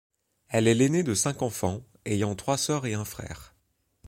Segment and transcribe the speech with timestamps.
[0.49, 3.53] Elle est l'aînée de cinq enfants, ayant trois sœurs et un frère.